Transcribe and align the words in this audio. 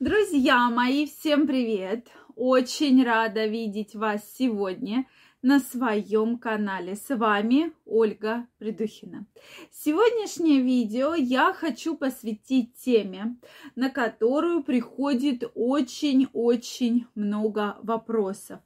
Друзья 0.00 0.70
мои, 0.70 1.04
всем 1.04 1.46
привет! 1.46 2.08
Очень 2.34 3.04
рада 3.04 3.44
видеть 3.44 3.94
вас 3.94 4.22
сегодня 4.34 5.04
на 5.42 5.60
своем 5.60 6.38
канале. 6.38 6.96
С 6.96 7.14
вами 7.14 7.74
Ольга 7.84 8.46
Придухина. 8.56 9.26
Сегодняшнее 9.70 10.62
видео 10.62 11.14
я 11.14 11.52
хочу 11.52 11.98
посвятить 11.98 12.72
теме, 12.82 13.36
на 13.76 13.90
которую 13.90 14.62
приходит 14.62 15.44
очень-очень 15.54 17.06
много 17.14 17.76
вопросов. 17.82 18.60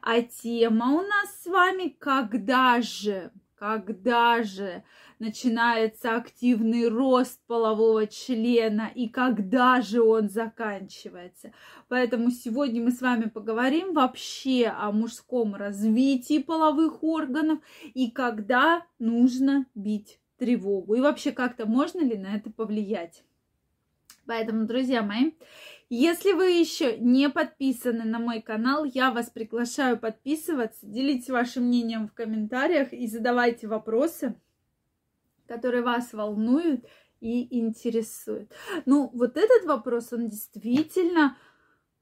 А 0.00 0.22
тема 0.22 0.92
у 0.92 1.02
нас 1.02 1.42
с 1.42 1.46
вами 1.48 1.94
«Когда 1.98 2.80
же?» 2.80 3.30
Когда 3.58 4.42
же 4.44 4.84
начинается 5.18 6.16
активный 6.16 6.88
рост 6.88 7.40
полового 7.46 8.06
члена 8.06 8.90
и 8.94 9.08
когда 9.08 9.80
же 9.80 10.02
он 10.02 10.28
заканчивается. 10.28 11.52
Поэтому 11.88 12.30
сегодня 12.30 12.82
мы 12.82 12.90
с 12.90 13.00
вами 13.00 13.28
поговорим 13.28 13.94
вообще 13.94 14.66
о 14.66 14.92
мужском 14.92 15.54
развитии 15.54 16.38
половых 16.38 17.02
органов 17.02 17.58
и 17.94 18.10
когда 18.10 18.86
нужно 18.98 19.66
бить 19.74 20.20
тревогу. 20.38 20.94
И 20.94 21.00
вообще 21.00 21.32
как-то 21.32 21.66
можно 21.66 22.00
ли 22.00 22.16
на 22.16 22.36
это 22.36 22.50
повлиять. 22.50 23.24
Поэтому, 24.26 24.66
друзья 24.66 25.02
мои, 25.02 25.32
если 25.88 26.32
вы 26.32 26.50
еще 26.50 26.98
не 26.98 27.30
подписаны 27.30 28.04
на 28.04 28.18
мой 28.18 28.42
канал, 28.42 28.84
я 28.84 29.10
вас 29.10 29.30
приглашаю 29.30 29.98
подписываться, 29.98 30.86
делитесь 30.86 31.30
вашим 31.30 31.64
мнением 31.64 32.08
в 32.08 32.12
комментариях 32.12 32.92
и 32.92 33.06
задавайте 33.06 33.68
вопросы 33.68 34.34
которые 35.48 35.82
вас 35.82 36.12
волнуют 36.12 36.84
и 37.20 37.58
интересуют. 37.58 38.52
Ну, 38.86 39.10
вот 39.12 39.36
этот 39.36 39.66
вопрос, 39.66 40.12
он 40.12 40.28
действительно 40.28 41.36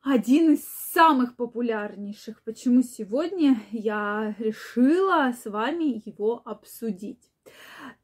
один 0.02 0.52
из 0.52 0.64
самых 0.92 1.36
популярнейших. 1.36 2.42
Почему 2.44 2.82
сегодня 2.82 3.60
я 3.70 4.34
решила 4.38 5.32
с 5.32 5.50
вами 5.50 6.02
его 6.04 6.42
обсудить? 6.44 7.30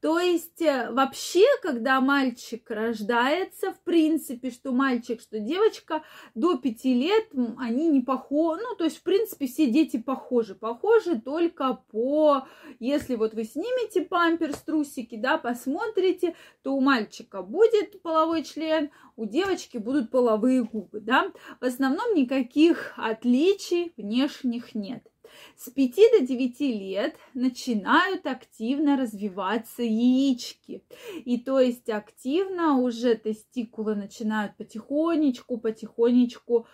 То 0.03 0.19
есть 0.19 0.61
э, 0.61 0.91
вообще, 0.91 1.45
когда 1.63 2.01
мальчик 2.01 2.69
рождается, 2.69 3.71
в 3.71 3.81
принципе, 3.83 4.51
что 4.51 4.73
мальчик, 4.73 5.21
что 5.21 5.39
девочка, 5.39 6.03
до 6.35 6.59
пяти 6.59 6.93
лет 6.93 7.29
они 7.57 7.87
не 7.87 8.01
похожи. 8.01 8.61
Ну, 8.63 8.75
то 8.75 8.83
есть, 8.83 8.97
в 8.99 9.05
принципе, 9.05 9.47
все 9.47 9.71
дети 9.71 9.99
похожи. 9.99 10.57
Похожи 10.57 11.21
только 11.21 11.81
по... 11.93 12.49
Если 12.81 13.15
вот 13.15 13.35
вы 13.35 13.45
снимете 13.45 14.03
памперс, 14.03 14.63
трусики, 14.63 15.15
да, 15.15 15.39
посмотрите, 15.39 16.35
то 16.65 16.75
у 16.75 16.81
мальчика 16.81 17.43
будет 17.43 18.03
половой 18.03 18.43
член, 18.43 18.91
у 19.15 19.25
девочки 19.25 19.79
будут 19.79 20.11
половые 20.11 20.65
губы, 20.65 20.99
да. 20.99 21.31
В 21.61 21.65
основном 21.65 22.13
никаких 22.17 22.95
отличий 22.97 23.93
внешних 23.97 24.75
нет. 24.75 25.12
С 25.57 25.71
5 25.71 25.95
до 26.19 26.27
9 26.27 26.61
лет 26.61 27.17
начинают 27.35 28.27
активно 28.27 28.97
развиваться 28.97 29.83
яички. 29.83 30.85
И 31.25 31.39
то 31.39 31.61
есть 31.61 31.89
активно 31.89 32.79
уже 32.79 33.15
тестикулы 33.15 33.95
начинают 33.95 34.57
потихонечку, 34.57 35.59
потихонечку 35.59 36.67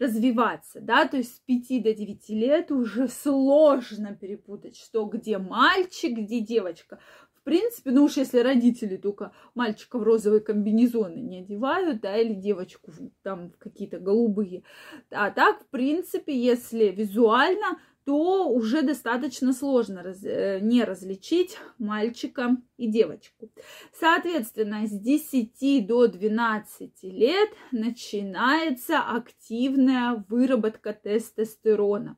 развиваться, 0.00 0.80
да, 0.80 1.06
то 1.06 1.18
есть 1.18 1.36
с 1.36 1.38
5 1.40 1.82
до 1.82 1.94
9 1.94 2.28
лет 2.30 2.70
уже 2.72 3.06
сложно 3.08 4.14
перепутать, 4.14 4.76
что 4.76 5.04
где 5.04 5.36
мальчик, 5.36 6.16
где 6.16 6.40
девочка. 6.40 6.98
В 7.40 7.44
принципе, 7.44 7.90
ну 7.90 8.04
уж 8.04 8.18
если 8.18 8.40
родители 8.40 8.96
только 8.96 9.32
мальчика 9.54 9.98
в 9.98 10.02
розовые 10.02 10.40
комбинезоны 10.40 11.20
не 11.20 11.40
одевают, 11.40 12.02
да, 12.02 12.16
или 12.16 12.34
девочку 12.34 12.92
там 13.22 13.50
в 13.50 13.56
какие-то 13.56 13.98
голубые. 13.98 14.62
А 15.10 15.30
так, 15.30 15.62
в 15.62 15.66
принципе, 15.68 16.38
если 16.38 16.86
визуально, 16.86 17.78
то 18.10 18.48
уже 18.48 18.82
достаточно 18.82 19.52
сложно 19.52 20.02
раз, 20.02 20.24
э, 20.24 20.58
не 20.60 20.82
различить 20.82 21.56
мальчика 21.78 22.56
и 22.76 22.88
девочку. 22.88 23.52
Соответственно, 23.92 24.84
с 24.84 24.90
10 24.90 25.86
до 25.86 26.08
12 26.08 27.04
лет 27.04 27.50
начинается 27.70 28.98
активная 28.98 30.24
выработка 30.28 30.92
тестостерона. 30.92 32.16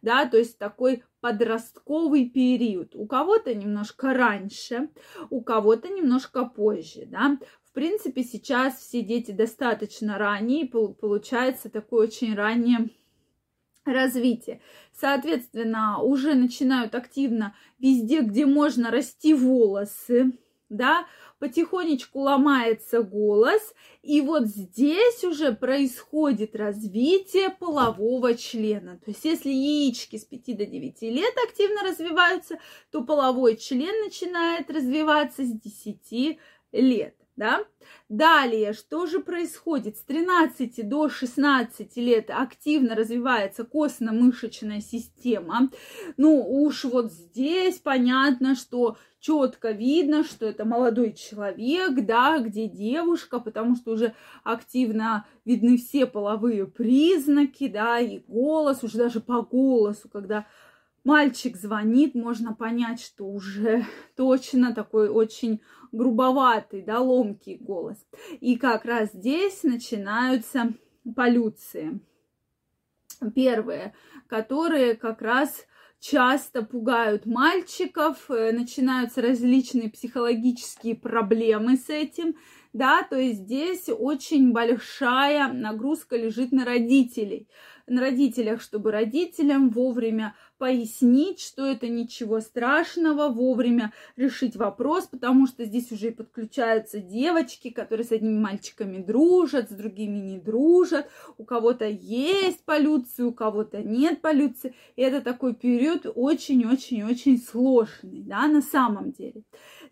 Да, 0.00 0.26
то 0.26 0.38
есть 0.38 0.58
такой 0.58 1.02
подростковый 1.20 2.30
период. 2.30 2.94
У 2.94 3.08
кого-то 3.08 3.52
немножко 3.52 4.14
раньше, 4.14 4.90
у 5.28 5.42
кого-то 5.42 5.88
немножко 5.88 6.44
позже. 6.44 7.06
Да. 7.06 7.36
В 7.64 7.72
принципе, 7.72 8.22
сейчас 8.22 8.76
все 8.76 9.02
дети 9.02 9.32
достаточно 9.32 10.18
ранние, 10.18 10.68
получается 10.68 11.68
такое 11.68 12.06
очень 12.06 12.36
раннее 12.36 12.90
развитие. 13.84 14.60
Соответственно, 14.92 16.00
уже 16.02 16.34
начинают 16.34 16.94
активно 16.94 17.54
везде, 17.78 18.20
где 18.20 18.46
можно 18.46 18.90
расти 18.90 19.34
волосы, 19.34 20.32
да, 20.68 21.06
потихонечку 21.38 22.20
ломается 22.20 23.02
голос, 23.02 23.74
и 24.02 24.20
вот 24.20 24.46
здесь 24.46 25.22
уже 25.22 25.52
происходит 25.52 26.56
развитие 26.56 27.50
полового 27.50 28.34
члена. 28.34 28.98
То 28.98 29.10
есть 29.10 29.24
если 29.24 29.50
яички 29.50 30.16
с 30.16 30.24
5 30.24 30.56
до 30.56 30.66
9 30.66 31.02
лет 31.02 31.34
активно 31.46 31.82
развиваются, 31.82 32.58
то 32.90 33.02
половой 33.02 33.56
член 33.56 34.04
начинает 34.04 34.70
развиваться 34.70 35.44
с 35.44 35.50
10 35.50 36.38
лет 36.72 37.21
да. 37.42 37.64
Далее, 38.08 38.72
что 38.72 39.06
же 39.06 39.18
происходит? 39.18 39.96
С 39.96 40.02
13 40.02 40.88
до 40.88 41.08
16 41.08 41.96
лет 41.96 42.30
активно 42.30 42.94
развивается 42.94 43.64
костно-мышечная 43.64 44.80
система. 44.80 45.68
Ну, 46.16 46.40
уж 46.40 46.84
вот 46.84 47.10
здесь 47.10 47.78
понятно, 47.78 48.54
что 48.54 48.96
четко 49.18 49.72
видно, 49.72 50.22
что 50.22 50.46
это 50.46 50.64
молодой 50.64 51.14
человек, 51.14 52.06
да, 52.06 52.38
где 52.38 52.68
девушка, 52.68 53.40
потому 53.40 53.74
что 53.74 53.92
уже 53.92 54.14
активно 54.44 55.26
видны 55.44 55.76
все 55.78 56.06
половые 56.06 56.66
признаки, 56.66 57.66
да, 57.66 57.98
и 57.98 58.20
голос, 58.28 58.84
уже 58.84 58.98
даже 58.98 59.20
по 59.20 59.42
голосу, 59.42 60.08
когда 60.08 60.46
мальчик 61.04 61.56
звонит, 61.56 62.14
можно 62.14 62.54
понять, 62.54 63.00
что 63.00 63.24
уже 63.26 63.86
точно 64.16 64.74
такой 64.74 65.08
очень 65.08 65.60
грубоватый, 65.92 66.82
да, 66.82 67.00
ломкий 67.00 67.56
голос. 67.56 67.98
И 68.40 68.56
как 68.56 68.84
раз 68.84 69.12
здесь 69.12 69.62
начинаются 69.62 70.72
полюции. 71.14 72.00
Первые, 73.34 73.94
которые 74.26 74.94
как 74.96 75.22
раз 75.22 75.66
часто 76.00 76.62
пугают 76.62 77.26
мальчиков, 77.26 78.28
э, 78.28 78.50
начинаются 78.52 79.22
различные 79.22 79.88
психологические 79.88 80.96
проблемы 80.96 81.76
с 81.76 81.88
этим, 81.88 82.34
да, 82.72 83.02
то 83.02 83.16
есть 83.16 83.40
здесь 83.40 83.88
очень 83.88 84.52
большая 84.52 85.52
нагрузка 85.52 86.16
лежит 86.16 86.52
на 86.52 86.64
родителей 86.64 87.48
на 87.86 88.00
родителях, 88.00 88.62
чтобы 88.62 88.90
родителям 88.90 89.70
вовремя 89.70 90.34
пояснить, 90.58 91.40
что 91.40 91.66
это 91.66 91.88
ничего 91.88 92.40
страшного, 92.40 93.28
вовремя 93.28 93.92
решить 94.16 94.54
вопрос, 94.56 95.06
потому 95.06 95.46
что 95.46 95.64
здесь 95.64 95.90
уже 95.90 96.08
и 96.08 96.12
подключаются 96.12 97.00
девочки, 97.00 97.70
которые 97.70 98.06
с 98.06 98.12
одними 98.12 98.38
мальчиками 98.38 99.02
дружат, 99.02 99.70
с 99.70 99.74
другими 99.74 100.18
не 100.18 100.38
дружат, 100.38 101.10
у 101.36 101.44
кого-то 101.44 101.86
есть 101.86 102.64
полюция, 102.64 103.26
у 103.26 103.32
кого-то 103.32 103.82
нет 103.82 104.20
полюции. 104.20 104.74
И 104.94 105.02
это 105.02 105.20
такой 105.20 105.54
период 105.54 106.06
очень-очень-очень 106.14 107.38
сложный, 107.38 108.22
да, 108.22 108.46
на 108.46 108.62
самом 108.62 109.10
деле. 109.10 109.42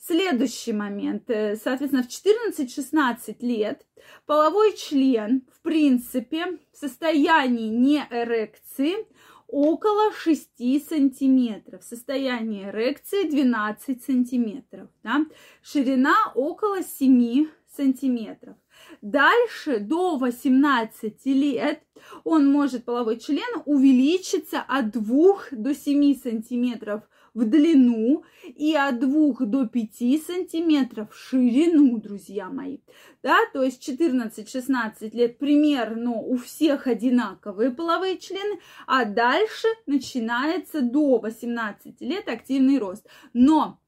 Следующий 0.03 0.73
момент. 0.73 1.29
Э, 1.29 1.57
соответственно, 1.57 2.03
в 2.03 2.09
14-16 2.09 3.37
лет 3.41 3.87
половой 4.25 4.75
член, 4.75 5.43
в 5.53 5.61
принципе, 5.61 6.59
в 6.73 6.77
состоянии 6.77 7.69
неэрекции 7.69 9.07
около 9.47 10.11
6 10.13 10.89
сантиметров. 10.89 11.85
Состояние 11.85 12.71
эрекции 12.71 13.29
12 13.29 14.03
сантиметров. 14.03 14.89
Да? 15.03 15.27
Ширина 15.61 16.17
около 16.35 16.83
7 16.83 17.49
сантиметров. 17.69 18.57
Дальше 19.03 19.81
до 19.81 20.17
18 20.17 21.27
лет 21.27 21.83
он 22.25 22.51
может, 22.51 22.85
половой 22.85 23.19
член, 23.19 23.63
увеличиться 23.67 24.61
от 24.67 24.91
2 24.91 25.39
до 25.53 25.75
7 25.75 26.15
сантиметров 26.15 27.03
в 27.35 27.45
длину 27.45 28.25
и 28.43 28.75
от 28.75 28.99
2 28.99 29.47
до 29.47 29.67
5 29.67 30.23
сантиметров 30.27 31.13
в 31.13 31.17
ширину, 31.17 31.99
друзья 31.99 32.49
мои. 32.49 32.79
Да, 33.23 33.37
то 33.53 33.63
есть 33.63 33.87
14-16 33.89 35.11
лет 35.13 35.39
примерно 35.39 36.13
у 36.13 36.37
всех 36.37 36.87
одинаковые 36.87 37.71
половые 37.71 38.19
члены, 38.19 38.61
а 38.87 39.05
дальше 39.05 39.69
начинается 39.87 40.81
до 40.81 41.19
18 41.19 42.01
лет 42.01 42.29
активный 42.29 42.79
рост. 42.79 43.07
Но 43.33 43.79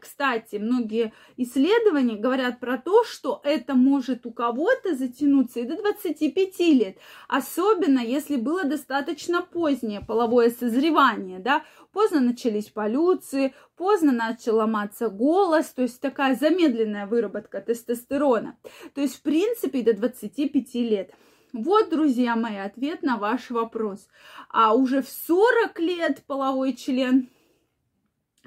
кстати, 0.00 0.56
многие 0.56 1.12
исследования 1.36 2.16
говорят 2.16 2.60
про 2.60 2.78
то, 2.78 3.04
что 3.04 3.40
это 3.44 3.74
может 3.74 4.26
у 4.26 4.32
кого-то 4.32 4.94
затянуться 4.94 5.60
и 5.60 5.66
до 5.66 5.76
25 5.76 6.58
лет, 6.60 6.98
особенно 7.28 7.61
если 8.00 8.36
было 8.36 8.64
достаточно 8.64 9.42
позднее 9.42 10.00
половое 10.00 10.50
созревание, 10.50 11.38
да, 11.38 11.64
поздно 11.92 12.20
начались 12.20 12.70
полюции, 12.70 13.54
поздно 13.76 14.12
начал 14.12 14.56
ломаться 14.56 15.08
голос, 15.08 15.66
то 15.66 15.82
есть 15.82 16.00
такая 16.00 16.34
замедленная 16.34 17.06
выработка 17.06 17.60
тестостерона. 17.60 18.56
То 18.94 19.00
есть, 19.00 19.16
в 19.16 19.22
принципе, 19.22 19.82
до 19.82 19.94
25 19.94 20.74
лет. 20.74 21.14
Вот, 21.52 21.90
друзья 21.90 22.34
мои, 22.36 22.56
ответ 22.56 23.02
на 23.02 23.16
ваш 23.16 23.50
вопрос. 23.50 24.08
А 24.48 24.74
уже 24.74 25.02
в 25.02 25.08
40 25.08 25.78
лет 25.80 26.22
половой 26.26 26.74
член 26.74 27.28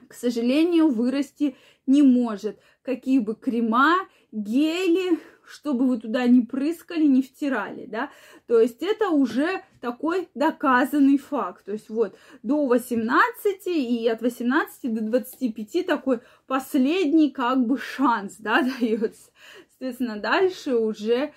к 0.08 0.14
сожалению, 0.14 0.90
вырасти 0.90 1.56
не 1.88 2.02
может. 2.02 2.60
Какие 2.82 3.20
бы 3.20 3.36
крема, 3.36 4.08
гели, 4.32 5.20
чтобы 5.48 5.88
вы 5.88 6.00
туда 6.00 6.26
не 6.28 6.42
прыскали, 6.42 7.04
не 7.06 7.22
втирали, 7.22 7.86
да. 7.86 8.12
То 8.48 8.60
есть 8.60 8.82
это 8.82 9.10
уже 9.10 9.64
такой 9.82 10.30
доказанный 10.36 11.18
факт. 11.18 11.66
То 11.66 11.74
есть 11.74 11.90
вот 11.90 12.16
до 12.44 12.66
18 12.66 13.68
и 13.68 14.08
от 14.08 14.22
18 14.22 14.94
до 14.94 15.02
25 15.02 15.86
такой 15.86 16.20
последний 16.48 17.30
как 17.30 17.66
бы 17.66 17.78
шанс, 17.78 18.36
да, 18.40 18.62
дается. 18.80 19.32
Соответственно, 19.70 20.20
дальше 20.20 20.76
уже 20.76 21.34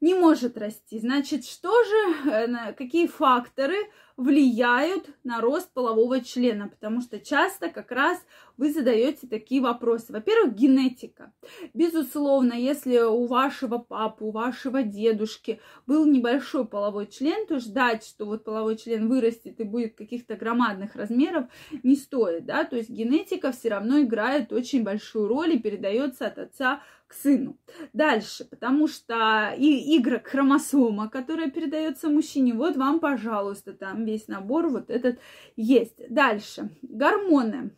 не 0.00 0.14
может 0.14 0.58
расти. 0.58 0.98
Значит, 0.98 1.44
что 1.44 1.72
же, 1.84 2.30
э, 2.30 2.72
какие 2.74 3.06
факторы 3.06 3.76
влияют 4.16 5.08
на 5.24 5.40
рост 5.40 5.72
полового 5.72 6.20
члена? 6.20 6.68
Потому 6.68 7.00
что 7.00 7.18
часто 7.20 7.68
как 7.68 7.90
раз 7.90 8.18
вы 8.56 8.72
задаете 8.72 9.26
такие 9.26 9.60
вопросы. 9.60 10.12
Во-первых, 10.12 10.54
генетика. 10.54 11.32
Безусловно, 11.74 12.52
если 12.52 12.98
у 12.98 13.26
вашего 13.26 13.78
папы, 13.78 14.24
у 14.24 14.30
вашего 14.30 14.82
дедушки 14.82 15.60
был 15.86 16.06
небольшой 16.06 16.66
половой 16.66 17.06
член, 17.06 17.46
то 17.46 17.58
ждать, 17.58 18.04
что 18.04 18.26
вот 18.26 18.44
половой 18.44 18.76
член 18.76 19.08
вырастет 19.08 19.60
и 19.60 19.64
будет 19.64 19.96
каких-то 19.96 20.36
громадных 20.36 20.94
размеров, 20.94 21.46
не 21.82 21.96
стоит, 21.96 22.46
да, 22.46 22.64
то 22.64 22.76
есть 22.76 22.90
генетика 22.90 23.52
все 23.52 23.70
равно 23.70 24.00
играет 24.00 24.52
очень 24.52 24.84
большую 24.84 25.28
роль 25.28 25.54
и 25.54 25.58
передается 25.58 26.26
от 26.26 26.38
отца 26.38 26.82
к 27.12 27.14
сыну. 27.14 27.58
Дальше, 27.92 28.44
потому 28.44 28.88
что 28.88 29.54
и 29.56 29.98
игрок 29.98 30.26
хромосома, 30.26 31.10
которая 31.10 31.50
передается 31.50 32.08
мужчине, 32.08 32.54
вот 32.54 32.76
вам, 32.76 33.00
пожалуйста, 33.00 33.72
там 33.72 34.01
весь 34.04 34.28
набор 34.28 34.68
вот 34.68 34.90
этот 34.90 35.18
есть. 35.56 35.96
Дальше, 36.08 36.70
гормоны. 36.82 37.70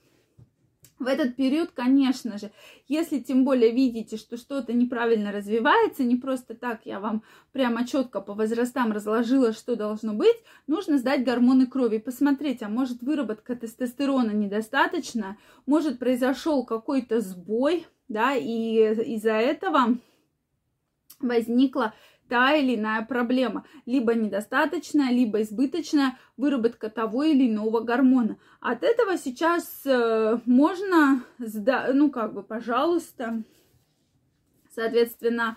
В 1.00 1.08
этот 1.08 1.34
период, 1.34 1.70
конечно 1.74 2.38
же, 2.38 2.52
если 2.86 3.18
тем 3.18 3.44
более 3.44 3.72
видите, 3.72 4.16
что 4.16 4.36
что-то 4.36 4.72
неправильно 4.72 5.32
развивается, 5.32 6.04
не 6.04 6.16
просто 6.16 6.54
так 6.54 6.82
я 6.84 7.00
вам 7.00 7.24
прямо 7.52 7.86
четко 7.86 8.20
по 8.20 8.32
возрастам 8.32 8.92
разложила, 8.92 9.52
что 9.52 9.74
должно 9.74 10.14
быть, 10.14 10.36
нужно 10.68 10.98
сдать 10.98 11.24
гормоны 11.24 11.66
крови, 11.66 11.98
посмотреть, 11.98 12.62
а 12.62 12.68
может 12.68 13.02
выработка 13.02 13.56
тестостерона 13.56 14.30
недостаточно, 14.30 15.36
может 15.66 15.98
произошел 15.98 16.64
какой-то 16.64 17.20
сбой, 17.20 17.86
да, 18.08 18.34
и 18.36 19.14
из-за 19.16 19.32
этого 19.32 19.98
возникла 21.20 21.92
та 22.28 22.54
или 22.54 22.76
иная 22.76 23.04
проблема, 23.04 23.64
либо 23.86 24.14
недостаточная, 24.14 25.10
либо 25.10 25.42
избыточная 25.42 26.18
выработка 26.36 26.90
того 26.90 27.22
или 27.24 27.48
иного 27.48 27.80
гормона. 27.80 28.38
От 28.60 28.82
этого 28.82 29.16
сейчас 29.16 29.82
э, 29.84 30.38
можно, 30.46 31.22
ну 31.38 32.10
как 32.10 32.34
бы, 32.34 32.42
пожалуйста, 32.42 33.42
соответственно, 34.74 35.56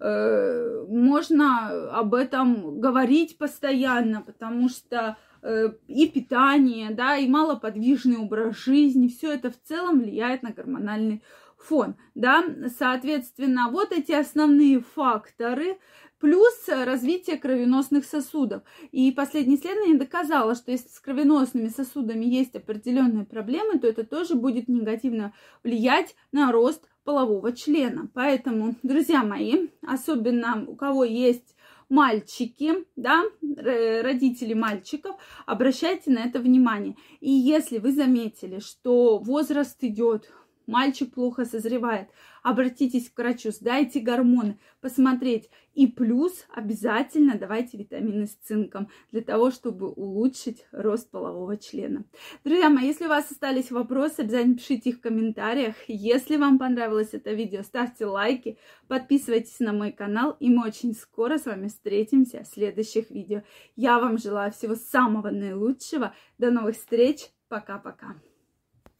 э, 0.00 0.84
можно 0.88 1.90
об 1.92 2.14
этом 2.14 2.80
говорить 2.80 3.38
постоянно, 3.38 4.22
потому 4.22 4.68
что 4.68 5.16
э, 5.42 5.70
и 5.86 6.08
питание, 6.08 6.90
да, 6.90 7.16
и 7.16 7.28
малоподвижный 7.28 8.18
образ 8.18 8.56
жизни, 8.56 9.08
все 9.08 9.32
это 9.32 9.50
в 9.50 9.60
целом 9.62 10.00
влияет 10.00 10.42
на 10.42 10.50
гормональный 10.50 11.22
фон, 11.56 11.96
да, 12.14 12.44
соответственно, 12.78 13.68
вот 13.70 13.92
эти 13.92 14.12
основные 14.12 14.80
факторы, 14.80 15.78
плюс 16.20 16.68
развитие 16.68 17.36
кровеносных 17.36 18.04
сосудов. 18.04 18.62
И 18.92 19.10
последнее 19.12 19.58
исследование 19.58 19.98
доказало, 19.98 20.54
что 20.54 20.70
если 20.70 20.88
с 20.88 21.00
кровеносными 21.00 21.68
сосудами 21.68 22.24
есть 22.24 22.54
определенные 22.54 23.24
проблемы, 23.24 23.78
то 23.78 23.86
это 23.86 24.04
тоже 24.04 24.34
будет 24.34 24.68
негативно 24.68 25.32
влиять 25.62 26.14
на 26.32 26.52
рост 26.52 26.88
полового 27.04 27.52
члена. 27.52 28.10
Поэтому, 28.12 28.74
друзья 28.82 29.22
мои, 29.22 29.68
особенно 29.86 30.64
у 30.66 30.76
кого 30.76 31.04
есть 31.04 31.56
мальчики, 31.88 32.84
да, 32.96 33.24
родители 33.40 34.52
мальчиков, 34.52 35.16
обращайте 35.46 36.10
на 36.10 36.18
это 36.18 36.38
внимание. 36.38 36.96
И 37.20 37.30
если 37.30 37.78
вы 37.78 37.92
заметили, 37.92 38.58
что 38.58 39.18
возраст 39.18 39.82
идет, 39.82 40.30
мальчик 40.68 41.12
плохо 41.12 41.44
созревает, 41.44 42.08
обратитесь 42.42 43.10
к 43.10 43.18
врачу, 43.18 43.50
сдайте 43.50 44.00
гормоны, 44.00 44.58
посмотреть. 44.80 45.50
И 45.74 45.86
плюс 45.86 46.44
обязательно 46.54 47.38
давайте 47.38 47.78
витамины 47.78 48.26
с 48.26 48.34
цинком 48.34 48.88
для 49.10 49.22
того, 49.22 49.50
чтобы 49.50 49.88
улучшить 49.88 50.66
рост 50.72 51.10
полового 51.10 51.56
члена. 51.56 52.04
Друзья 52.44 52.68
мои, 52.68 52.86
если 52.86 53.06
у 53.06 53.08
вас 53.08 53.30
остались 53.30 53.70
вопросы, 53.70 54.20
обязательно 54.20 54.56
пишите 54.56 54.90
их 54.90 54.96
в 54.96 55.00
комментариях. 55.00 55.74
Если 55.88 56.36
вам 56.36 56.58
понравилось 56.58 57.10
это 57.12 57.32
видео, 57.32 57.62
ставьте 57.62 58.06
лайки, 58.06 58.58
подписывайтесь 58.88 59.60
на 59.60 59.72
мой 59.72 59.92
канал, 59.92 60.36
и 60.38 60.50
мы 60.50 60.66
очень 60.66 60.94
скоро 60.94 61.38
с 61.38 61.46
вами 61.46 61.68
встретимся 61.68 62.42
в 62.42 62.48
следующих 62.48 63.10
видео. 63.10 63.42
Я 63.76 63.98
вам 63.98 64.18
желаю 64.18 64.52
всего 64.52 64.74
самого 64.74 65.30
наилучшего. 65.30 66.14
До 66.38 66.50
новых 66.50 66.76
встреч. 66.76 67.30
Пока-пока. 67.48 68.16